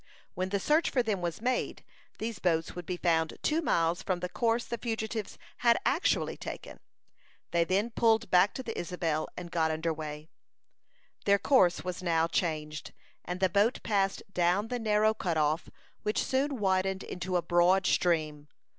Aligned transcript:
When 0.33 0.49
the 0.49 0.59
search 0.59 0.89
for 0.89 1.03
them 1.03 1.21
was 1.21 1.43
made, 1.43 1.83
these 2.17 2.39
boats 2.39 2.73
would 2.75 2.87
be 2.87 2.97
found 2.97 3.37
two 3.43 3.61
miles 3.61 4.01
from 4.01 4.19
the 4.19 4.29
course 4.29 4.65
the 4.65 4.79
fugitives 4.79 5.37
had 5.57 5.77
actually 5.85 6.37
taken. 6.37 6.79
They 7.51 7.65
then 7.65 7.91
pulled 7.91 8.31
back 8.31 8.55
to 8.55 8.63
the 8.63 8.75
Isabel, 8.75 9.27
and 9.37 9.51
got 9.51 9.69
under 9.69 9.93
way 9.93 10.15
again. 10.21 10.27
Their 11.25 11.37
course 11.37 11.83
was 11.83 12.01
now 12.01 12.25
changed, 12.25 12.93
and 13.25 13.39
the 13.39 13.47
boat 13.47 13.83
passed 13.83 14.23
down 14.33 14.69
the 14.69 14.79
narrow 14.79 15.13
cut 15.13 15.37
off, 15.37 15.69
which 16.01 16.23
soon 16.25 16.57
widened 16.57 17.03
into 17.03 17.35
a 17.37 17.43
broad 17.43 17.85
stream. 17.85 18.47